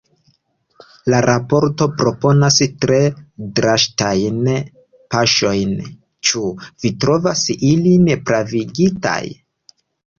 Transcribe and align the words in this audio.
La 1.13 1.19
raporto 1.25 1.87
proponas 1.99 2.57
tre 2.87 2.97
drastajn 3.61 4.41
paŝojn, 5.15 5.79
ĉu 6.31 6.45
vi 6.67 6.97
trovas 7.07 7.49
ilin 7.73 8.15
pravigitaj? 8.29 9.23